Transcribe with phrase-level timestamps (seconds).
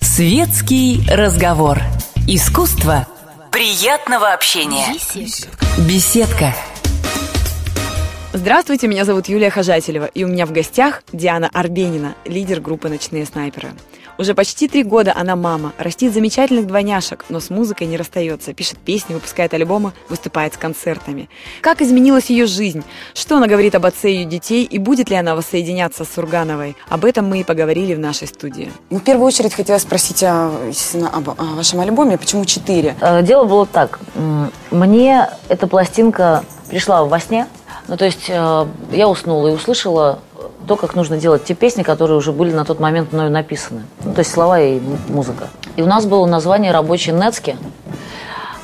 [0.00, 1.78] Светский разговор.
[2.26, 3.06] Искусство
[3.50, 4.94] приятного общения.
[5.88, 6.54] Беседка.
[8.34, 13.24] Здравствуйте, меня зовут Юлия Хожателева, и у меня в гостях Диана Арбенина, лидер группы «Ночные
[13.24, 13.72] снайперы».
[14.22, 18.78] Уже почти три года она мама, растит замечательных двойняшек, но с музыкой не расстается, пишет
[18.78, 21.28] песни, выпускает альбомы, выступает с концертами.
[21.60, 22.84] Как изменилась ее жизнь?
[23.14, 26.76] Что она говорит об отце ее детей и будет ли она воссоединяться с Сургановой?
[26.88, 28.70] Об этом мы и поговорили в нашей студии.
[28.90, 30.52] Ну, в первую очередь хотела спросить о,
[31.12, 32.16] об, о вашем альбоме.
[32.16, 32.94] Почему четыре?
[33.00, 33.98] Э, дело было так.
[34.70, 37.48] Мне эта пластинка пришла во сне.
[37.88, 40.20] Ну, то есть э, я уснула и услышала
[40.66, 43.82] то, как нужно делать те песни, которые уже были на тот момент мною написаны.
[44.04, 45.48] Ну, то есть слова и музыка.
[45.76, 47.56] И у нас было название «Рабочий Нецки»,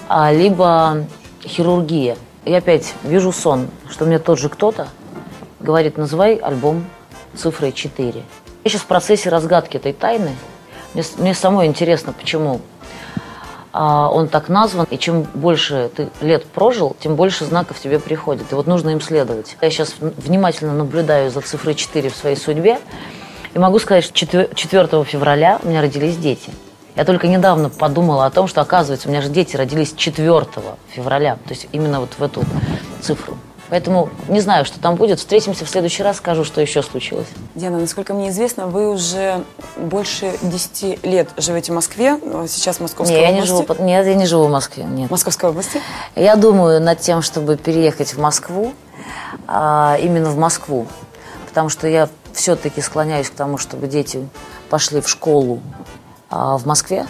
[0.09, 1.07] а, либо
[1.43, 2.16] «Хирургия».
[2.45, 4.88] И опять вижу сон, что мне тот же кто-то
[5.61, 6.87] говорит, называй альбом
[7.34, 8.23] цифрой 4.
[8.65, 10.37] Я сейчас в процессе разгадки этой тайны.
[10.95, 12.60] Мне, мне самой интересно, почему
[13.79, 18.51] он так назван, и чем больше ты лет прожил, тем больше знаков тебе приходит.
[18.51, 19.57] И вот нужно им следовать.
[19.60, 22.79] Я сейчас внимательно наблюдаю за цифрой 4 в своей судьбе,
[23.54, 26.51] и могу сказать, что 4 февраля у меня родились дети.
[26.96, 30.45] Я только недавно подумала о том, что, оказывается, у меня же дети родились 4
[30.88, 32.43] февраля, то есть именно вот в эту
[33.01, 33.38] цифру.
[33.71, 35.19] Поэтому не знаю, что там будет.
[35.19, 37.27] Встретимся в следующий раз, скажу, что еще случилось.
[37.55, 39.45] Диана, насколько мне известно, вы уже
[39.77, 43.51] больше 10 лет живете в Москве, сейчас в Московской нет, области.
[43.51, 44.85] Я не живу, нет, я не живу в Москве.
[44.85, 45.09] Нет.
[45.09, 45.80] В Московской области?
[46.16, 48.73] Я думаю над тем, чтобы переехать в Москву,
[49.46, 50.87] а, именно в Москву.
[51.46, 54.27] Потому что я все-таки склоняюсь к тому, чтобы дети
[54.71, 55.61] пошли в школу
[56.30, 57.07] а, в Москве.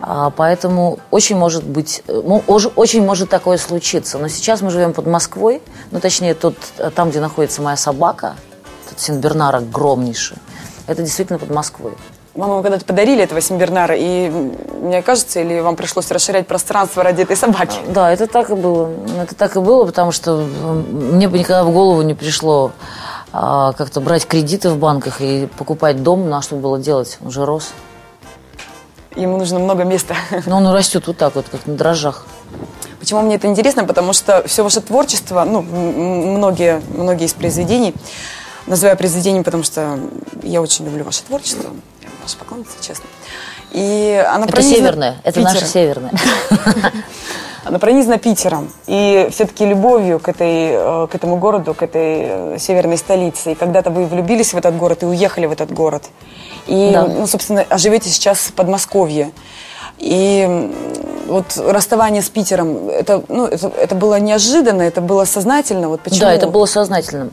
[0.00, 4.18] А, поэтому очень может быть, э, очень может такое случиться.
[4.18, 8.36] Но сейчас мы живем под Москвой, ну точнее тут, э, там, где находится моя собака,
[8.86, 10.36] этот Синбернар огромнейший,
[10.86, 11.92] это действительно под Москвой.
[12.36, 14.28] Вам его когда-то подарили этого Симбернара, и
[14.82, 17.78] мне кажется, или вам пришлось расширять пространство ради этой собаки?
[17.88, 18.90] Да, это так и было.
[19.22, 22.72] Это так и было, потому что мне бы никогда в голову не пришло
[23.32, 27.46] а, как-то брать кредиты в банках и покупать дом, на что было делать, он же
[27.46, 27.70] рос.
[29.16, 30.14] Ему нужно много места.
[30.46, 32.26] Но он растет вот так вот, как на дрожжах.
[33.00, 33.84] Почему мне это интересно?
[33.84, 37.94] Потому что все ваше творчество, ну, многие, многие из произведений,
[38.66, 39.98] называю произведением, потому что
[40.42, 41.70] я очень люблю ваше творчество,
[42.02, 43.04] я ваша поклонница, честно.
[43.72, 46.12] И она это северное, это наше северное.
[47.66, 52.58] Она пронизана Питером и все-таки любовью к, этой, э, к этому городу, к этой э,
[52.60, 53.52] северной столице.
[53.52, 56.04] И когда-то вы влюбились в этот город и уехали в этот город.
[56.68, 57.06] И, да.
[57.08, 59.32] ну, собственно, живете сейчас в Подмосковье.
[59.98, 60.70] И
[61.26, 65.88] вот расставание с Питером, это, ну, это, это было неожиданно, это было сознательно.
[65.88, 66.20] Вот почему?
[66.20, 67.30] Да, это было сознательно.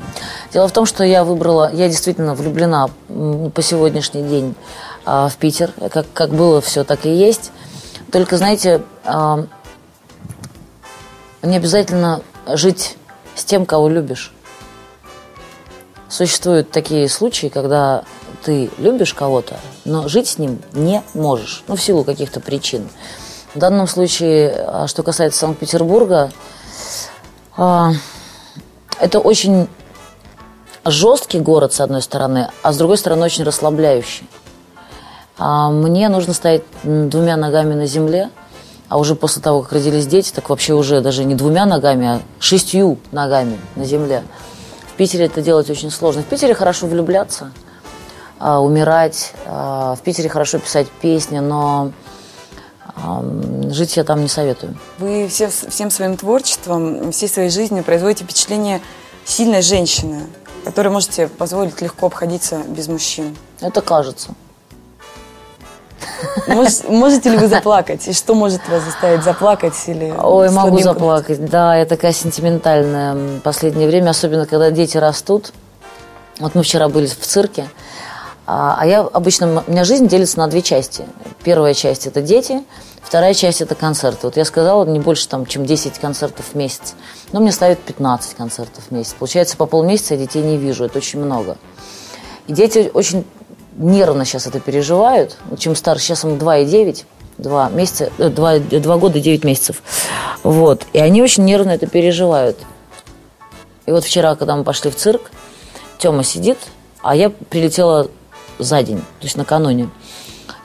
[0.52, 4.56] Дело в том, что я выбрала, я действительно влюблена по сегодняшний день
[5.06, 5.74] а, в Питер.
[5.92, 7.52] Как, как было все, так и есть.
[8.12, 9.46] Только, знаете, а,
[11.44, 12.98] не обязательно жить
[13.36, 14.34] с тем, кого любишь.
[16.10, 18.04] Существуют такие случаи, когда
[18.44, 22.88] ты любишь кого-то, но жить с ним не можешь, ну, в силу каких-то причин.
[23.56, 26.32] В данном случае, а, что касается Санкт-Петербурга,
[27.56, 27.92] а,
[29.00, 29.68] это очень
[30.86, 34.28] жесткий город, с одной стороны, а с другой стороны, очень расслабляющий.
[35.38, 38.30] А, мне нужно стоять двумя ногами на земле,
[38.94, 42.22] а уже после того, как родились дети, так вообще уже даже не двумя ногами, а
[42.40, 44.24] шестью ногами на земле.
[44.94, 46.22] В Питере это делать очень сложно.
[46.22, 47.52] В Питере хорошо влюбляться–
[48.44, 49.34] а, умирать.
[49.46, 51.92] А, в Питере хорошо писать песни, но
[53.70, 54.78] жить я там не советую.
[55.00, 58.82] Вы все, всем своим творчеством, всей своей жизнью производите впечатление
[59.26, 60.28] сильной женщины,
[60.66, 63.36] которой можете позволить легко обходиться без мужчин.
[63.62, 64.36] Это кажется.
[66.48, 68.08] Может, можете ли вы заплакать?
[68.08, 69.74] И что может вас заставить заплакать?
[69.88, 71.46] Или Ой, могу заплакать.
[71.46, 75.52] Да, я такая сентиментальная последнее время, особенно когда дети растут.
[76.40, 77.68] Вот мы вчера были в цирке,
[78.46, 81.06] а, а я обычно, у меня жизнь делится на две части.
[81.44, 82.64] Первая часть– это дети,
[83.02, 84.28] вторая часть– это концерты.
[84.28, 86.96] Вот я сказала, не больше, там, чем 10 концертов в месяц.
[87.32, 89.16] Но мне ставят 15 концертов в месяц.
[89.18, 91.58] Получается, по полмесяца я детей не вижу, это очень много.
[92.48, 93.26] И дети очень
[93.78, 95.38] нервно сейчас это переживают.
[95.58, 97.06] Чем старше, сейчас им 2,9,
[97.38, 99.82] 2, месяца, 2, 2 года 9 месяцев.
[100.44, 100.86] Вот.
[100.94, 102.58] И они очень нервно это переживают.
[103.86, 105.32] И вот вчера, когда мы пошли в цирк,
[105.98, 106.58] Тёма сидит,
[107.02, 108.10] а я прилетела
[108.60, 109.90] за день, то есть накануне.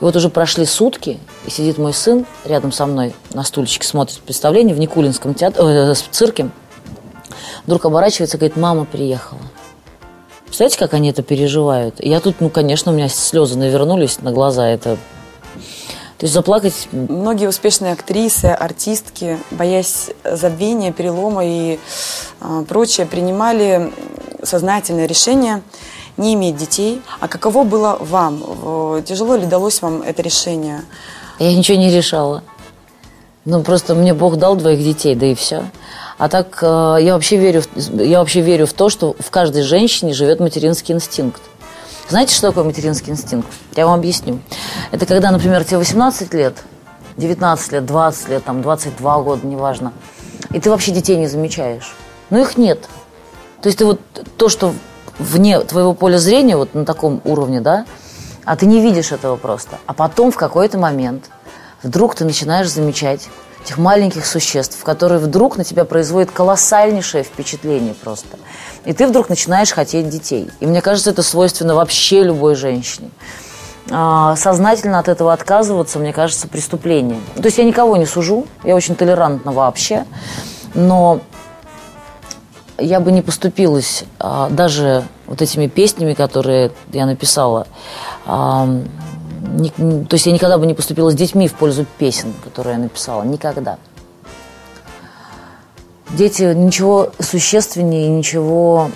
[0.01, 4.21] И вот уже прошли сутки, и сидит мой сын рядом со мной на стульчике, смотрит
[4.21, 6.51] представление в Никулинском театре, э, цирке.
[7.67, 9.41] вдруг оборачивается и говорит, мама приехала.
[10.49, 11.97] Представляете, как они это переживают?
[11.99, 14.67] Я тут, ну, конечно, у меня слезы навернулись на глаза.
[14.67, 14.99] Это
[16.19, 16.89] то есть заплакать...
[16.91, 21.79] Многие успешные актрисы, артистки, боясь забвения, перелома и
[22.41, 23.93] э, прочее, принимали
[24.43, 25.63] сознательное решение
[26.17, 27.01] не иметь детей.
[27.21, 29.03] А каково было вам?
[29.05, 30.83] Тяжело ли далось вам это решение?
[31.39, 32.43] Я ничего не решала.
[33.45, 35.71] Ну, просто мне Бог дал двоих детей, да и все.
[36.19, 40.13] А так э, я вообще верю, я вообще верю в то, что в каждой женщине
[40.13, 41.41] живет материнский инстинкт.
[42.09, 43.49] Знаете, что такое материнский инстинкт?
[43.77, 44.41] Я вам объясню.
[44.91, 46.57] Это когда, например, тебе 18 лет,
[47.19, 49.93] 19 лет, 20 лет, там, 22 года, неважно,
[50.51, 51.95] и ты вообще детей не замечаешь.
[52.31, 52.89] Но их нет.
[53.63, 54.01] То есть ты вот
[54.37, 54.75] то, что
[55.21, 57.87] вне твоего поля зрения, вот на таком уровне, да,
[58.45, 59.79] а ты не видишь этого просто.
[59.87, 61.31] А потом в какой-то момент
[61.83, 63.29] вдруг ты начинаешь замечать
[63.69, 68.39] этих маленьких существ, которые вдруг на тебя производят колоссальнейшее впечатление просто.
[68.87, 70.49] И ты вдруг начинаешь хотеть детей.
[70.61, 73.11] И мне кажется, это свойственно вообще любой женщине.
[73.91, 77.21] А, сознательно от этого отказываться, мне кажется, преступление.
[77.37, 80.07] То есть я никого не сужу, я очень толерантна вообще,
[80.73, 81.21] но
[82.79, 87.67] я бы не поступилась а, даже вот этими песнями, которые я написала.
[89.41, 92.79] Не, то есть я никогда бы не поступила с детьми в пользу песен, которые я
[92.79, 93.23] написала.
[93.23, 93.79] Никогда.
[96.11, 98.91] Дети ничего существеннее, ничего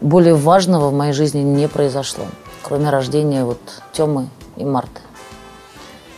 [0.00, 2.24] более важного в моей жизни не произошло,
[2.62, 3.60] кроме рождения вот
[3.92, 5.00] Тёмы и Марты.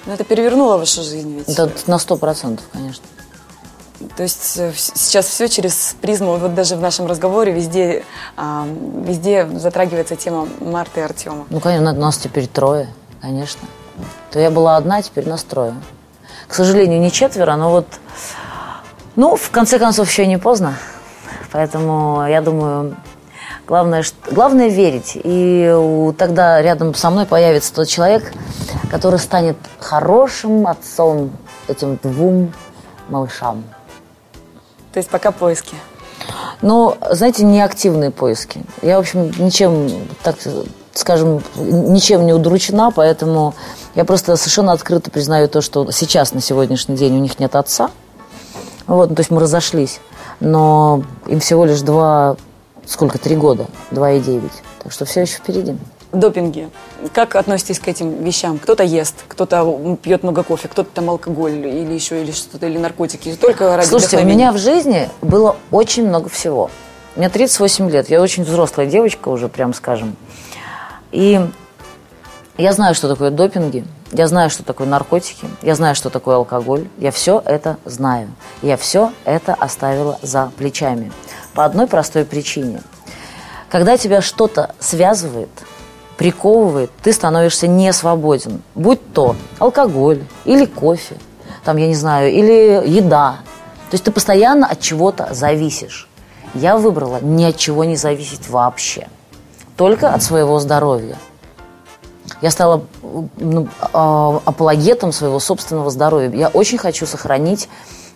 [0.07, 1.49] Но это перевернуло вашу жизнь ведь?
[1.49, 3.05] Это на сто процентов, конечно.
[4.17, 8.05] То есть э, сейчас все через призму, вот даже в нашем разговоре везде,
[8.37, 8.67] а,
[9.05, 11.47] везде затрагивается тема Марты и Артема.
[11.51, 12.89] Ну, конечно, нас теперь трое,
[13.21, 13.61] конечно.
[14.31, 15.75] То я была одна, теперь нас трое.
[16.49, 17.87] К сожалению, не четверо, но вот
[19.17, 20.75] ну, в конце концов, еще не поздно.
[21.51, 22.97] Поэтому я думаю,
[23.67, 25.13] главное, главное верить.
[25.15, 28.33] И тогда рядом со мной появится тот человек,
[28.91, 31.33] который станет хорошим отцом
[31.67, 32.53] этим двум
[33.09, 33.65] малышам.
[34.97, 35.77] То есть пока поиски?
[36.63, 38.63] Ну, знаете, не активные поиски.
[38.81, 39.91] Я, в общем, ничем,
[40.23, 40.37] так
[40.95, 43.55] скажем, ничем не удручена, поэтому
[43.95, 47.91] я просто совершенно открыто признаю то, что сейчас, на сегодняшний день, у них нет отца–
[48.87, 50.01] вот, ну, то есть мы разошлись.
[50.41, 52.37] Но им всего лишь два,
[52.87, 54.63] сколько, три года, два и девять.
[54.83, 55.77] Так что все еще впереди.
[56.13, 56.71] Допинги.
[57.13, 58.59] Как относитесь к этим вещам?
[58.59, 63.35] Кто-то ест, кто-то пьет много кофе, кто-то там алкоголь или еще или что-то, или наркотики.
[63.35, 66.71] Только ради Слушайте, у меня в жизни было очень много всего.
[67.17, 70.17] Меня 38 лет, я очень взрослая девочка уже, прям скажем.
[71.13, 71.41] И
[72.59, 76.89] я знаю, что такое допинги, я знаю, что такое наркотики, я знаю, что такое алкоголь,
[76.99, 78.29] я все это знаю.
[78.63, 81.13] Я все это оставила за плечами.
[81.55, 82.83] По одной простой причине.
[83.69, 85.51] Когда тебя что-то связывает,
[86.17, 88.63] приковывает, ты становишься не свободен.
[88.75, 91.17] Будь то алкоголь или кофе,
[91.65, 93.39] там, я не знаю, или еда.
[93.91, 96.09] То есть ты постоянно от чего-то зависишь.
[96.55, 99.09] Я выбрала ни от чего не зависеть вообще.
[99.77, 101.17] Только от своего здоровья.
[102.41, 106.31] Я стала ну, а, апологетом своего собственного здоровья.
[106.31, 107.69] Я очень хочу сохранить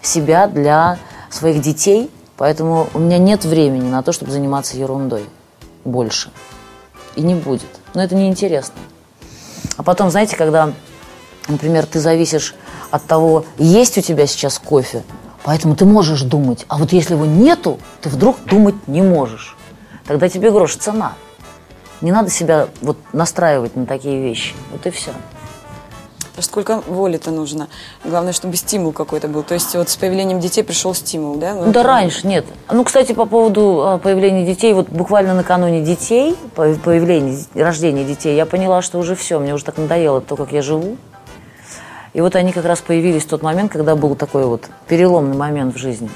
[0.03, 0.99] себя для
[1.31, 5.25] своих детей, поэтому у меня нет времени на то, чтобы заниматься ерундой
[5.85, 6.31] больше.
[7.17, 7.80] И не будет.
[7.95, 8.75] Но это неинтересно.
[9.77, 10.73] А потом, знаете, когда,
[11.49, 12.55] например, ты зависишь
[12.91, 15.03] от того, есть у тебя сейчас кофе,
[15.43, 16.65] поэтому ты можешь думать.
[16.69, 19.57] А вот если его нету, ты вдруг думать не можешь.
[20.07, 21.15] Тогда тебе грош цена.
[22.01, 24.55] Не надо себя вот настраивать на такие вещи.
[24.73, 25.13] Вот и все.
[26.39, 27.69] Сколько воли-то нужно?
[28.05, 29.43] Главное, чтобы стимул какой-то был.
[29.43, 31.55] То есть вот с появлением детей пришел стимул, да?
[31.55, 32.47] Ну, да, раньше, нет.
[32.71, 38.47] Ну, кстати, по поводу а, появления детей, вот буквально накануне детей, появления, рождения детей, я
[38.47, 40.97] поняла, что уже все, мне уже так надоело то, как я живу.
[42.13, 45.75] И вот они как раз появились в тот момент, когда был такой вот переломный момент
[45.75, 46.11] в жизни.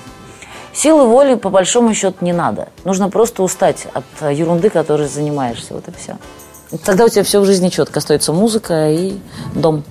[0.72, 2.68] Силы воли, по большому счету, не надо.
[2.84, 5.72] Нужно просто устать от э, ерунды, которой занимаешься.
[5.72, 6.16] Вот и все.
[6.84, 7.98] Тогда у тебя все в жизни четко.
[7.98, 9.18] Остается музыка и
[9.54, 9.84] дом.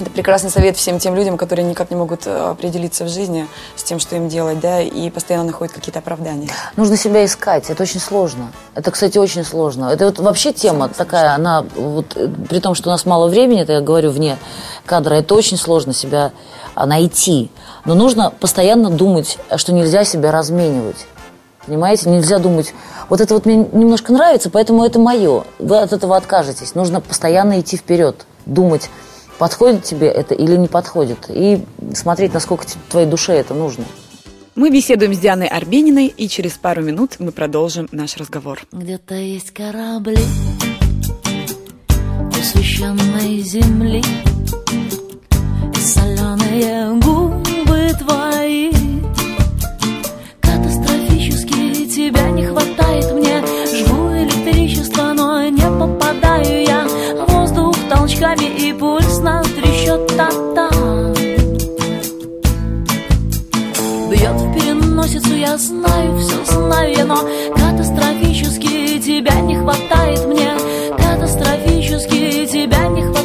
[0.00, 3.46] Это прекрасный совет всем тем людям, которые никак не могут э, определиться в жизни
[3.76, 6.48] с тем, что им делать, да, и постоянно находят какие-то оправдания.
[6.76, 8.50] Нужно себя искать, это очень сложно.
[8.74, 9.90] Это, кстати, очень сложно.
[9.90, 11.58] Это вот вообще тема Самое такая, сложно.
[11.58, 14.38] она, вот, э, при том, что у нас мало времени, это я говорю вне
[14.86, 16.32] кадра, это очень сложно себя
[16.74, 17.50] а, найти.
[17.84, 21.06] Но нужно постоянно думать, что нельзя себя разменивать.
[21.66, 22.74] Понимаете, нельзя думать,
[23.08, 25.44] вот это вот мне немножко нравится, поэтому это мое.
[25.58, 26.74] Вы от этого откажетесь.
[26.74, 28.88] Нужно постоянно идти вперед, думать,
[29.38, 31.26] подходит тебе это или не подходит.
[31.28, 31.64] И
[31.94, 33.84] смотреть, насколько твоей душе это нужно.
[34.56, 38.60] Мы беседуем с Дианой Арбениной, и через пару минут мы продолжим наш разговор.
[38.72, 40.18] Где-то есть корабли
[42.30, 44.02] у священной земли,
[45.74, 48.29] и соленые губы твои.
[58.30, 60.70] Толчками и пульс на трещот та-та.
[64.10, 67.18] Бьет в переносицу, я знаю, все знаю я, но
[67.54, 70.52] катастрофически тебя не хватает мне,
[70.96, 73.24] катастрофически тебя не хватает.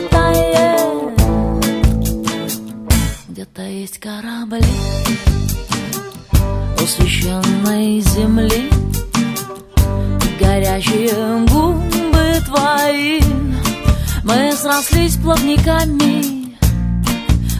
[3.29, 4.63] Где-то есть корабли
[6.81, 8.69] у священной земли,
[10.39, 11.84] горячие губы
[14.25, 16.45] мы срослись плавниками.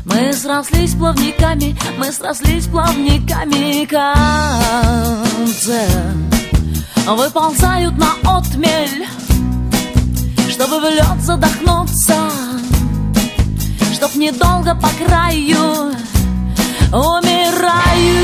[0.06, 5.88] Мы срослись плавниками, мы срослись плавниками, конце
[7.08, 9.08] Выползают на отмель,
[10.50, 12.16] чтобы в лед задохнуться
[13.94, 15.94] Чтоб недолго по краю
[16.92, 18.15] умираю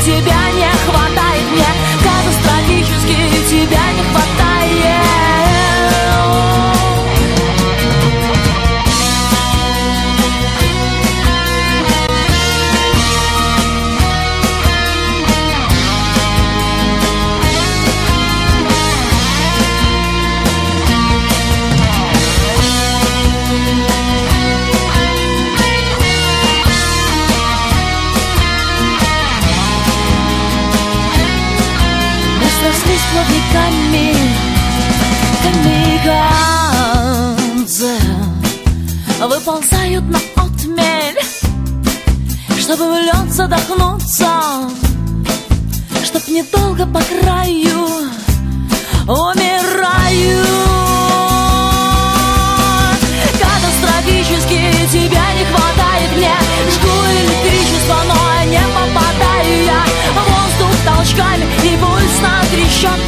[0.00, 0.39] тебя
[39.40, 41.18] Выползают на отмель,
[42.58, 44.28] чтобы в лед задохнуться
[46.04, 47.86] Чтоб недолго по краю
[49.08, 50.44] умираю
[53.40, 54.60] Катастрофически
[54.92, 56.34] тебя не хватает мне.
[56.74, 59.82] Жгу электричество, но не попадаю я.
[60.16, 63.00] Воздух толчками и пульс на трещот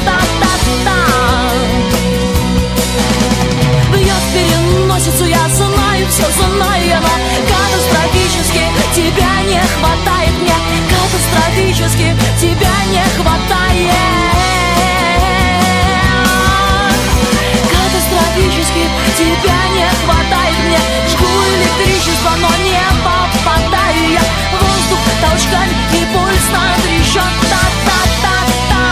[19.22, 20.80] тебя не хватает мне.
[21.08, 24.24] Жгу электричество, но не попадаю я.
[24.58, 28.84] Воздух толчками и пульс на трещот та-та-та-та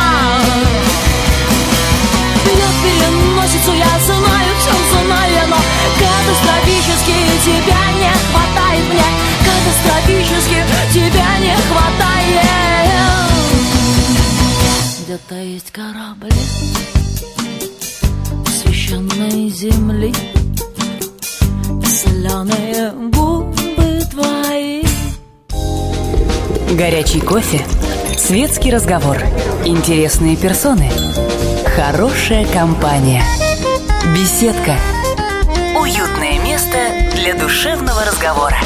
[2.44, 5.56] Бьет переносицу, я знаю, все знаю, но
[5.98, 9.08] Катастрофически тебя не хватает мне.
[9.46, 10.58] Катастрофически
[10.92, 12.50] тебя не хватает.
[15.00, 16.99] Где-то есть корабли
[18.90, 20.12] священной земли.
[21.86, 24.82] Соленые губы твои.
[26.76, 27.60] Горячий кофе,
[28.18, 29.18] светский разговор,
[29.64, 30.90] интересные персоны,
[31.76, 33.22] хорошая компания,
[34.16, 34.76] беседка,
[35.80, 36.78] уютное место
[37.14, 38.58] для душевного разговора.